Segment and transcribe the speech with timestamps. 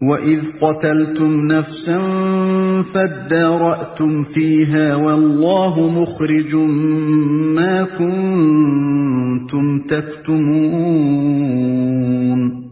[0.00, 6.54] وَإِذْ قَتَلْتُمْ نَفْسًا فَادَّارَأْتُمْ فِيهَا وَاللَّهُ مُخْرِجٌ
[7.54, 12.68] مَا كُنْتُمْ تَكْتُمُونَ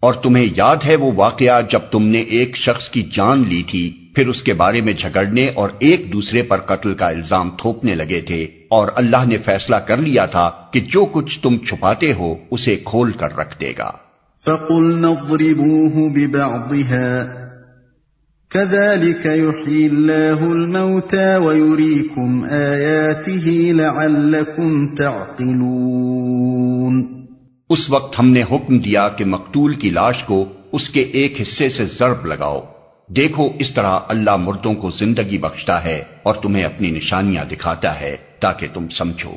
[0.00, 4.10] اور تمہیں یاد ہے وہ واقعہ جب تم نے ایک شخص کی جان لی تھی،
[4.14, 8.20] پھر اس کے بارے میں جھگڑنے اور ایک دوسرے پر قتل کا الزام تھوپنے لگے
[8.20, 12.76] تھے۔ اور اللہ نے فیصلہ کر لیا تھا کہ جو کچھ تم چھپاتے ہو، اسے
[12.84, 13.90] کھول کر رکھ دے گا۔
[14.46, 17.26] فَقُلْنَا اضْرِبُوهُ بِبَعْضِهَا
[18.48, 27.26] كَذَلِكَ يُحْيِي اللَّهُ الْمَوْتَى وَيُرِيكُمْ آيَاتِهِ لَعَلَّكُمْ تَعْقِلُونَ
[27.70, 31.68] اس وقت ہم نے حکم دیا کہ مقتول کی لاش کو اس کے ایک حصے
[31.68, 32.60] سے ضرب لگاؤ۔
[33.08, 38.16] دیکھو اس طرح اللہ مردوں کو زندگی بخشتا ہے اور تمہیں اپنی نشانیاں دکھاتا ہے
[38.40, 39.32] تاکہ تم سمجھو۔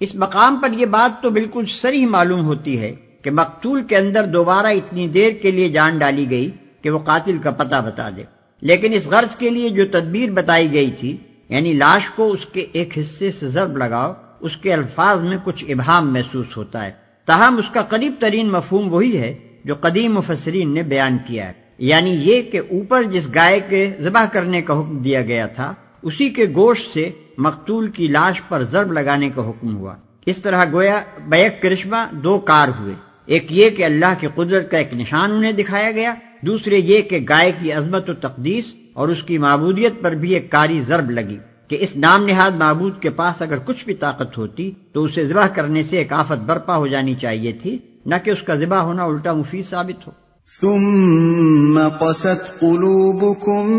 [0.00, 4.24] اس مقام پر یہ بات تو بالکل سری معلوم ہوتی ہے۔ کہ مقتول کے اندر
[4.24, 6.50] دوبارہ اتنی دیر کے لیے جان ڈالی گئی
[6.82, 8.24] کہ وہ قاتل کا پتہ بتا دے۔
[8.60, 11.16] لیکن اس غرض کے لیے جو تدبیر بتائی گئی تھی
[11.48, 15.64] یعنی لاش کو اس کے ایک حصے سے ضرب لگاؤ، اس کے الفاظ میں کچھ
[15.68, 16.90] ابہام محسوس ہوتا ہے۔
[17.24, 21.52] تاہم، اس کا قریب ترین مفہوم وہی ہے جو قدیم مفسرین نے بیان کیا ہے۔
[21.78, 26.30] یعنی یہ کہ اوپر جس گائے کے ذبح کرنے کا حکم دیا گیا تھا، اسی
[26.30, 29.94] کے گوشت سے مقتول کی لاش پر ضرب لگانے کا حکم ہوا۔
[30.26, 32.94] اس طرح گویا بیک کرشمہ دو کار ہوئے۔
[33.26, 37.18] ایک یہ کہ اللہ کی قدرت کا ایک نشان انہیں دکھایا گیا، دوسرے یہ کہ
[37.28, 41.38] گائے کی عظمت و تقدیس اور اس کی معبودیت پر بھی ایک کاری ضرب لگی
[41.68, 45.46] کہ اس نام نہاد معبود کے پاس اگر کچھ بھی طاقت ہوتی تو اسے ذبح
[45.46, 49.04] کرنے سے ایک آفت برپا ہو جانی چاہیے تھی، نہ کہ اس کا ذبح ہونا
[49.04, 50.12] الٹا مفید ثابت ہو۔
[50.60, 53.70] ثم قست قلوبكم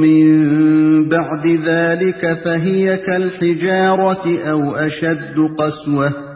[0.00, 0.28] من
[1.08, 6.31] بعد ذلك فهي كالحجارة أو أشد قسوة۔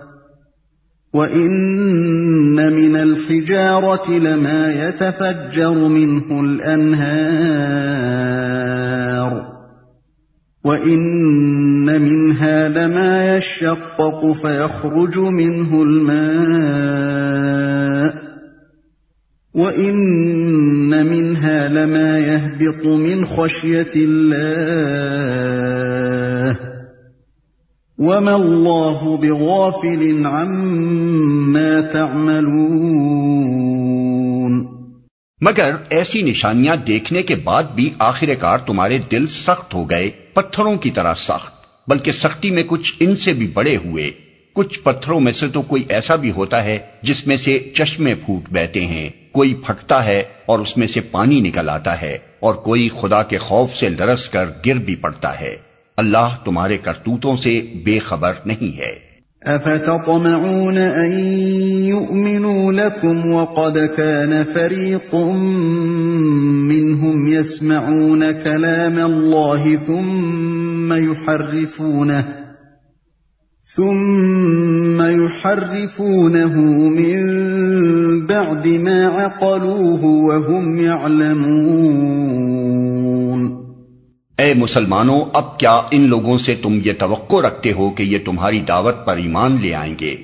[1.14, 7.26] وَإِنَّ مِنَ الْحِجَارَةِ لَمَا يَتَفَجَّرُ مِنْهُ الْأَنْهَارُ
[10.64, 17.06] وَإِنَّ مِنْهَا لَمَا يَشَّقَّقُ فَيَخْرُجُ مِنْهُ الْمَاءُ
[19.54, 25.85] وَإِنَّ مِنْهَا لَمَا يَهْبِطُ مِنْ خَشْيَةِ اللَّهِ
[27.98, 34.64] وَمَا اللَّهُ بِغَافِلٍ عَمَّا تَعْمَلُونَ
[35.40, 40.76] مگر ایسی نشانیاں دیکھنے کے بعد بھی آخر کار تمہارے دل سخت ہو گئے، پتھروں
[40.76, 41.52] کی طرح سخت،
[41.88, 44.10] بلکہ سختی میں کچھ ان سے بھی بڑے ہوئے۔
[44.52, 48.50] کچھ پتھروں میں سے تو کوئی ایسا بھی ہوتا ہے جس میں سے چشمے پھوٹ
[48.50, 52.88] بیٹھے ہیں۔ کوئی پھٹتا ہے اور اس میں سے پانی نکل آتا ہے اور کوئی
[53.00, 55.56] خدا کے خوف سے لرس کر گر بھی پڑتا ہے۔
[55.96, 59.06] اللہ تمہارے کرتوتوں سے بے خبر نہیں ہے۔
[59.40, 61.18] افتطمعون ان
[61.84, 65.14] يؤمنوا لكم وقد كان فريق
[66.70, 72.20] منهم يسمعون كلام الله ثم يحرفونه
[73.76, 76.54] ثم يحرفونه
[76.88, 77.20] من
[78.26, 82.56] بعد ما عقلوه وهم يعلمون۔
[84.38, 88.60] اے مسلمانوں، اب کیا ان لوگوں سے تم یہ توقع رکھتے ہو کہ یہ تمہاری
[88.60, 90.16] دعوت پر ایمان لے آئیں گے؟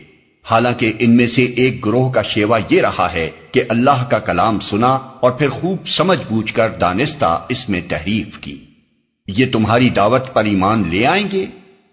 [0.51, 4.61] حالانکہ ان میں سے ایک گروہ کا شیوا یہ رہا ہے کہ اللہ کا کلام
[4.61, 8.59] سنا اور پھر خوب سمجھ بوجھ کر دانستہ اس میں تحریف کی۔
[9.29, 11.47] یہ تمہاری دعوت پر ایمان لے آئیں گے؟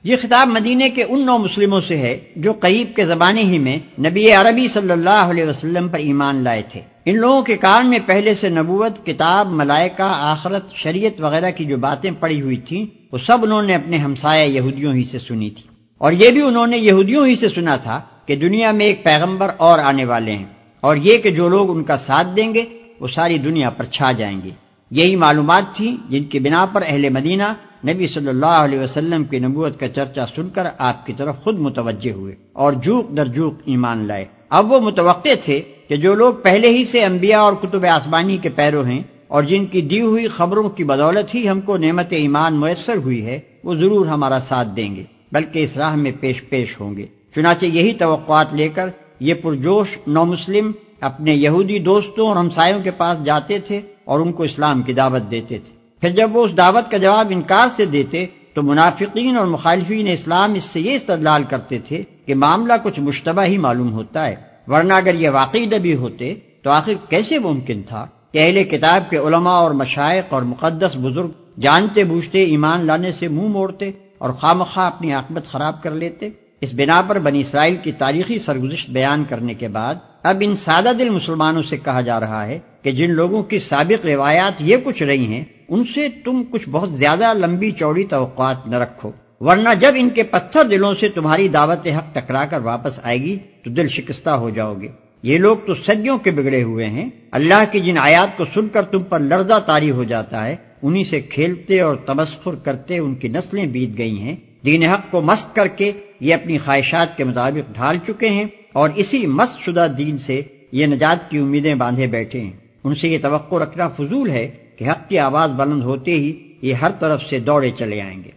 [0.03, 3.77] یہ خطاب مدینے کے ان نو مسلموں سے ہے جو قریب کے زمانے ہی میں
[3.99, 7.99] نبی عربی صلی اللہ علیہ وسلم پر ایمان لائے تھے۔ ان لوگوں کے کان میں
[8.05, 13.17] پہلے سے نبوت، کتاب، ملائکہ، آخرت، شریعت وغیرہ کی جو باتیں پڑی ہوئی تھیں، وہ
[13.17, 15.63] سب انہوں نے اپنے ہمسایہ یہودیوں ہی سے سنی تھی۔
[15.97, 19.51] اور یہ بھی انہوں نے یہودیوں ہی سے سنا تھا کہ دنیا میں ایک پیغمبر
[19.57, 20.45] اور آنے والے ہیں۔
[20.81, 22.65] اور یہ کہ جو لوگ ان کا ساتھ دیں گے،
[22.99, 24.49] وہ ساری دنیا پر چھا جائیں گے۔
[24.91, 27.53] یہی معلومات تھیں جن کی بنا پر اہل مدینہ
[27.87, 31.59] نبی صلی اللہ علیہ وسلم کی نبوت کا چرچا سن کر آپ کی طرف خود
[31.59, 36.33] متوجہ ہوئے اور جوک در جوک ایمان لائے۔ اب وہ متوقع تھے کہ جو لوگ
[36.33, 40.27] پہلے ہی سے انبیاء اور کتب آسمانی کے پیرو ہیں اور جن کی دی ہوئی
[40.27, 44.67] خبروں کی بدولت ہی ہم کو نعمت ایمان میسر ہوئی ہے، وہ ضرور ہمارا ساتھ
[44.75, 47.05] دیں گے، بلکہ اس راہ میں پیش پیش ہوں گے۔
[47.35, 48.89] چنانچہ یہی توقعات لے کر
[49.19, 50.71] یہ پرجوش نو مسلم
[51.01, 55.31] اپنے یہودی دوستوں اور ہمسایوں کے پاس جاتے تھے اور ان کو اسلام کی دعوت
[55.31, 59.47] دیتے تھے۔ پھر جب وہ اس دعوت کا جواب انکار سے دیتے تو منافقین اور
[59.47, 64.27] مخالفین اسلام اس سے یہ استدلال کرتے تھے کہ معاملہ کچھ مشتبہ ہی معلوم ہوتا
[64.27, 64.35] ہے،
[64.67, 69.17] ورنہ اگر یہ واقعی نبی ہوتے تو آخر کیسے ممکن تھا؟ کہ اہل کتاب کے
[69.17, 71.29] علماء اور مشائق اور مقدس بزرگ
[71.59, 76.29] جانتے بوجھتے ایمان لانے سے منہ موڑتے اور خامخواہ اپنی عاقبت خراب کر لیتے؟
[76.61, 80.91] اس بنا پر بنی اسرائیل کی تاریخی سرگزشت بیان کرنے کے بعد اب ان سادہ
[80.99, 85.03] دل مسلمانوں سے کہا جا رہا ہے کہ جن لوگوں کی سابق روایات یہ کچھ
[85.03, 89.91] رہی ہیں ان سے تم کچھ بہت زیادہ لمبی چوڑی توقعات نہ رکھو، ورنہ جب
[89.95, 93.87] ان کے پتھر دلوں سے تمہاری دعوت حق ٹکرا کر واپس آئے گی، تو دل
[93.87, 94.87] شکستہ ہو جاؤ گے۔
[95.23, 98.81] یہ لوگ تو صدیوں کے بگڑے ہوئے ہیں۔ اللہ کی جن آیات کو سن کر
[98.81, 103.27] تم پر لرزہ تاری ہو جاتا ہے، انہی سے کھیلتے اور تبصر کرتے ان کی
[103.27, 104.35] نسلیں بیت گئی ہیں۔
[104.65, 108.89] دین حق کو مست کر کے یہ اپنی خواہشات کے مطابق ڈھال چکے ہیں اور
[108.95, 112.51] اسی مست شدہ دین سے یہ نجات کی امیدیں باندھے بیٹھے ہیں۔
[112.83, 114.47] ان سے یہ توقع رکھنا فضول ہے
[114.79, 118.31] کہ حق کی آواز بلند ہوتے ہی یہ ہر طرف سے دوڑے چلے آئیں گے۔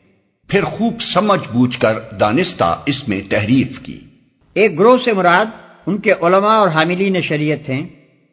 [0.48, 4.00] پھر خوب سمجھ بوجھ کر دانستہ اس میں تحریف کی۔
[4.54, 5.46] ایک گروہ سے مراد
[5.86, 7.88] ان کے علماء اور حاملین شریعت ہیں۔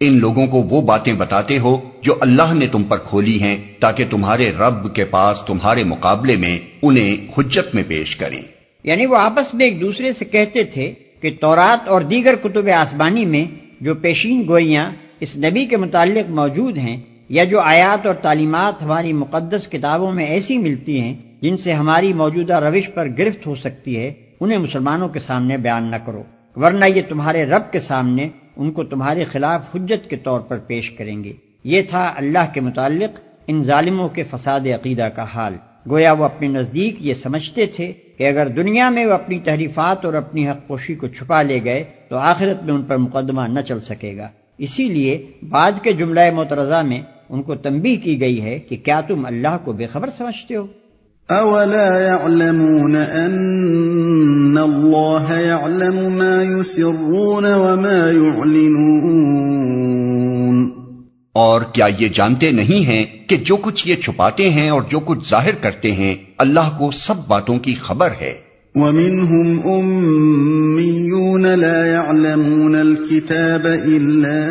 [0.00, 4.04] ان لوگوں کو وہ باتیں بتاتے ہو جو اللہ نے تم پر کھولی ہیں، تاکہ
[4.10, 8.42] تمہارے رب کے پاس، تمہارے مقابلے میں انہیں حجت میں پیش کریں۔
[8.84, 13.24] یعنی وہ آپس میں ایک دوسرے سے کہتے تھے کہ تورات اور دیگر کتب آسمانی
[13.24, 13.44] میں
[13.80, 19.12] جو پیشین گوئیاں اس نبی کے متعلق موجود ہیں، یا جو آیات اور تعلیمات ہماری
[19.12, 23.96] مقدس کتابوں میں ایسی ملتی ہیں جن سے ہماری موجودہ روش پر گرفت ہو سکتی
[23.96, 26.22] ہے، انہیں مسلمانوں کے سامنے بیان نہ کرو۔
[26.56, 30.90] ورنہ یہ تمہارے رب کے سامنے ان کو تمہارے خلاف حجت کے طور پر پیش
[30.90, 31.32] کریں گے۔
[31.64, 35.54] یہ تھا اللہ کے متعلق ان ظالموں کے فساد عقیدہ کا حال۔
[35.90, 40.14] گویا وہ اپنے نزدیک یہ سمجھتے تھے کہ اگر دنیا میں وہ اپنی تحریفات اور
[40.14, 43.80] اپنی حق پوشی کو چھپا لے گئے، تو آخرت میں ان پر مقدمہ نہ چل
[43.80, 44.28] سکے گا۔
[44.58, 49.00] اسی لیے بعد کے جملہ مترضہ میں ان کو تنبیہ کی گئی ہے کہ کیا
[49.00, 50.66] تم اللہ کو بے خبر سمجھتے ہو؟
[51.30, 60.70] أَوَلَا يَعْلَمُونَ أَنَّ اللَّهَ يَعْلَمُ مَا يُسِرُّونَ وَمَا يُعْلِنُونَ
[61.32, 65.30] اور کیا یہ جانتے نہیں ہیں کہ جو کچھ یہ چھپاتے ہیں اور جو کچھ
[65.30, 68.34] ظاہر کرتے ہیں اللہ کو سب باتوں کی خبر ہے۔
[68.74, 74.42] وَمِنْهُمْ أُمِّيُّونَ لَا يَعْلَمُونَ الْكِتَابَ إِلَّا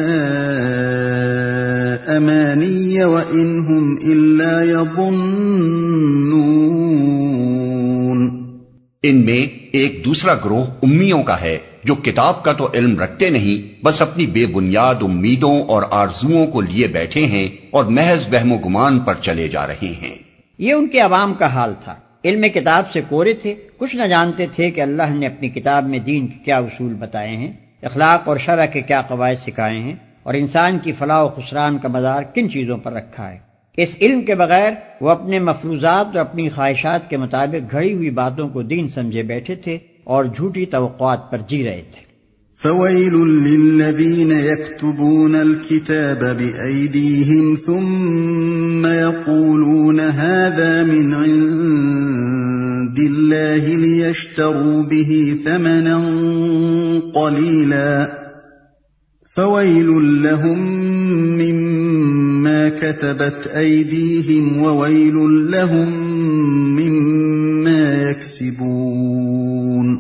[2.18, 5.59] أَمَانِيَّ وَإِنْهُمْ إِلَّا يَظُنُّونَ
[9.04, 13.86] ان میں ایک دوسرا گروہ امیوں کا ہے، جو کتاب کا تو علم رکھتے نہیں،
[13.86, 18.58] بس اپنی بے بنیاد امیدوں اور آرزوؤں کو لیے بیٹھے ہیں اور محض وہم و
[18.58, 20.16] گمان پر چلے جا رہے ہیں۔
[20.58, 21.96] یہ ان کے عوام کا حال تھا۔
[22.26, 26.00] علم کتاب سے کورے تھے، کچھ نہ جانتے تھے کہ اللہ نے اپنی کتاب میں
[26.00, 27.52] دین کے کیا اصول بتائے ہیں،
[27.84, 31.88] اخلاق اور شرح کے کیا قواعد سکھائے ہیں، اور انسان کی فلاح و خسران کا
[31.88, 36.50] مدار کن چیزوں پر رکھا ہے۔ اس علم کے بغیر وہ اپنے مفروضات اور اپنی
[36.50, 41.38] خواہشات کے مطابق گھڑی ہوئی باتوں کو دین سمجھے بیٹھے تھے اور جھوٹی توقعات پر
[41.48, 42.10] جی رہے تھے۔
[42.56, 55.98] فويل للذين يكتبون الكتاب بأيديهم ثم يقولون هذا من عند الله ليشتروا به ثمنا
[57.14, 58.08] قليلا
[59.36, 59.90] فويل
[60.24, 61.09] لهم
[62.70, 65.92] مما كتبت أيديهم وويل لهم
[66.80, 69.98] مما يكسبون.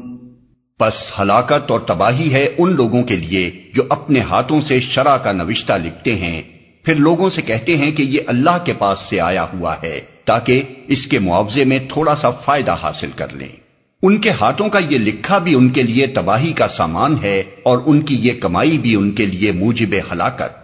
[0.79, 5.31] پس ہلاکت اور تباہی ہے ان لوگوں کے لیے جو اپنے ہاتھوں سے شرع کا
[5.31, 6.41] نوشتہ لکھتے ہیں۔
[6.83, 10.61] پھر لوگوں سے کہتے ہیں کہ یہ اللہ کے پاس سے آیا ہوا ہے تاکہ
[10.87, 13.69] اس کے معاوضے میں تھوڑا سا فائدہ حاصل کر لیں۔
[14.03, 17.77] ان کے ہاتھوں کا یہ لکھا بھی ان کے لیے تباہی کا سامان ہے اور
[17.85, 20.58] ان کی یہ کمائی بھی ان کے لیے موجب ہلاکت۔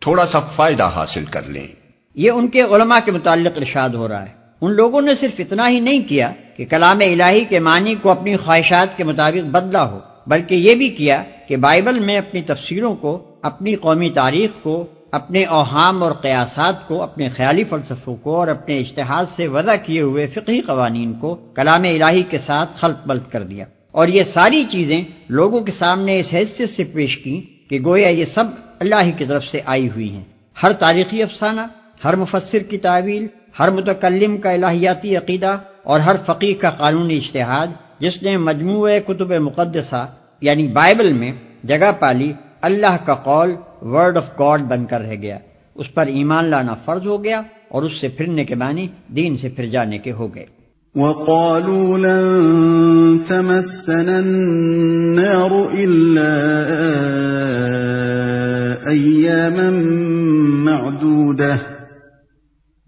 [0.00, 1.66] تھوڑا سا فائدہ حاصل کر لیں۔
[2.14, 5.68] یہ ان کے علماء کے متعلق ارشاد ہو رہا ہے۔ ان لوگوں نے صرف اتنا
[5.68, 9.98] ہی نہیں کیا کہ کلام الہی کے معنی کو اپنی خواہشات کے مطابق بدلا ہو،
[10.26, 15.44] بلکہ یہ بھی کیا کہ بائبل میں اپنی تفسیروں کو، اپنی قومی تاریخ کو، اپنے
[15.44, 20.26] اوہام اور قیاسات کو، اپنے خیالی فلسفوں کو اور اپنے اشتہاد سے وضع کیے ہوئے
[20.26, 25.04] فقہی قوانین کو کلام الہی کے ساتھ خلط بلط کر دیا۔ اور یہ ساری چیزیں
[25.28, 28.44] لوگوں کے سامنے اس حیثیت سے پیش کی کہ گویا یہ سب
[28.80, 30.24] اللہ ہی کی طرف سے آئی ہوئی ہیں۔
[30.62, 31.60] ہر تاریخی افسانہ،
[32.04, 33.26] ہر مفسر کی تعویل،
[33.58, 37.66] ہر متکلم کا الہیاتی عقیدہ اور ہر فقیر کا قانونی اشتہاد
[37.98, 40.06] جس نے مجموعہ کتب مقدسہ
[40.40, 41.32] یعنی بائبل میں
[41.64, 45.38] جگہ پالی، اللہ کا قول ورڈ آف گاڈ بن کر رہ گیا۔
[45.74, 49.48] اس پر ایمان لانا فرض ہو گیا اور اس سے پھرنے کے معنی دین سے
[49.48, 50.46] پھر جانے کے ہو گئے۔
[50.94, 56.28] وقالوا لن تمسنا النار إلا
[58.86, 59.70] أياما
[60.64, 61.56] معدودة.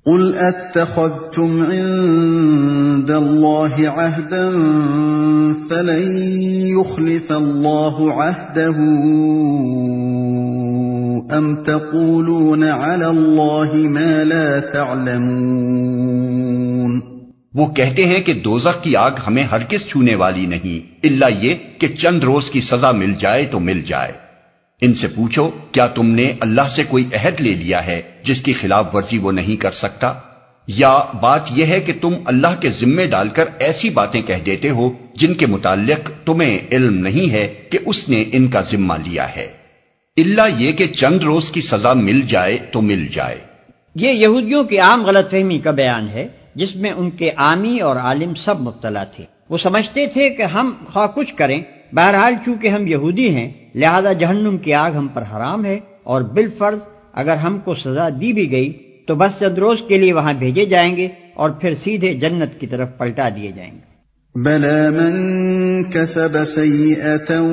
[0.07, 4.51] قل أتخذتم عند الله عهدا
[5.71, 6.09] فلن
[6.49, 8.79] يخلف الله عهده
[11.39, 15.71] أم تقولون على الله ما لا تعلمون.
[17.55, 21.89] وہ کہتے ہیں کہ دوزخ کی آگ ہمیں ہرگز چھونے والی نہیں اللہ یہ کہ
[21.89, 24.30] چند روز کی سزا مل جائے تو مل جائے۔
[24.81, 28.53] ان سے پوچھو، کیا تم نے اللہ سے کوئی عہد لے لیا ہے جس کی
[28.53, 30.13] خلاف ورزی وہ نہیں کر سکتا؟
[30.67, 34.71] یا بات یہ ہے کہ تم اللہ کے ذمے ڈال کر ایسی باتیں کہہ دیتے
[34.71, 39.37] ہو جن کے متعلق تمہیں علم نہیں ہے کہ اس نے ان کا ذمہ لیا
[39.37, 39.53] ہے۔
[40.17, 43.37] اللہ یہ کہ چند روز کی سزا مل جائے تو مل جائے۔
[43.95, 47.97] یہ یہودیوں کی عام غلط فہمی کا بیان ہے جس میں ان کے عامی اور
[47.97, 52.87] عالم سب مبتلا تھے۔ وہ سمجھتے تھے کہ ہم خواہ کچھ کریں بہرحال چونکہ ہم
[52.87, 56.79] یہودی ہیں، لہذا جہنم کی آگ ہم پر حرام ہے اور بالفرض
[57.13, 58.73] اگر ہم کو سزا دی بھی گئی
[59.07, 62.67] تو بس چند روز کے لیے وہاں بھیجے جائیں گے اور پھر سیدھے جنت کی
[62.67, 63.91] طرف پلٹا دیے جائیں گے۔
[64.35, 67.47] بلى من كسب سيئة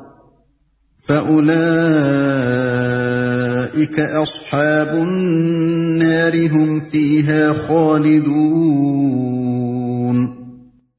[1.07, 10.27] فأولئك أصحاب النار هم فيها خالدون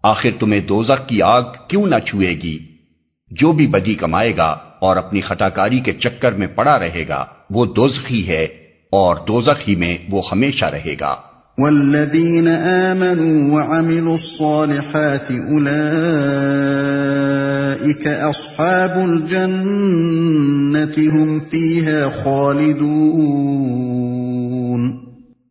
[0.04, 2.58] آخر تمہیں دوزخ کی آگ کیوں نہ چھوئے گی؟
[3.30, 7.66] جو بھی بدی کمائے گا اور اپنی خطاکاری کے چکر میں پڑا رہے گا وہ
[7.66, 8.46] دوزخی ہے
[8.92, 11.16] اور دوزخی میں وہ ہمیشہ رہے گا۔
[11.58, 15.30] والذين آمنوا وعملوا الصالحات
[17.74, 19.64] أولئك أصحاب الجنة
[21.14, 23.14] هم فيها خالدون۔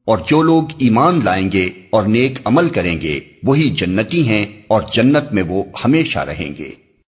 [0.06, 4.82] اور جو لوگ ایمان لائیں گے اور نیک عمل کریں گے، وہی جنتی ہیں اور
[4.94, 6.83] جنت میں وہ ہمیشہ رہیں گے۔